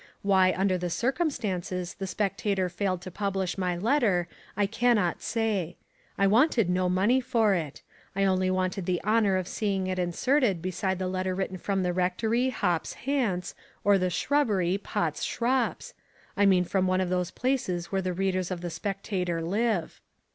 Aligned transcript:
Why 0.23 0.51
under 0.57 0.79
the 0.79 0.89
circumstances 0.89 1.93
the 1.93 2.07
Spectator 2.07 2.69
failed 2.69 3.03
to 3.03 3.11
publish 3.11 3.55
my 3.55 3.77
letter 3.77 4.27
I 4.57 4.65
cannot 4.65 5.21
say. 5.21 5.77
I 6.17 6.25
wanted 6.25 6.71
no 6.71 6.89
money 6.89 7.21
for 7.21 7.53
it: 7.53 7.83
I 8.15 8.23
only 8.23 8.49
wanted 8.49 8.87
the 8.87 8.99
honour 9.03 9.37
of 9.37 9.47
seeing 9.47 9.85
it 9.85 9.99
inserted 9.99 10.59
beside 10.59 10.97
the 10.97 11.07
letter 11.07 11.35
written 11.35 11.59
from 11.59 11.83
the 11.83 11.93
Rectory, 11.93 12.49
Hops, 12.49 12.93
Hants, 12.93 13.53
or 13.83 13.99
the 13.99 14.09
Shrubbery, 14.09 14.79
Potts, 14.79 15.21
Shrops, 15.23 15.93
I 16.35 16.47
mean 16.47 16.63
from 16.63 16.87
one 16.87 16.99
of 16.99 17.09
those 17.09 17.29
places 17.29 17.91
where 17.91 18.01
the 18.01 18.11
readers 18.11 18.49
of 18.49 18.61
the 18.61 18.71
Spectator 18.71 19.39
live. 19.39 20.01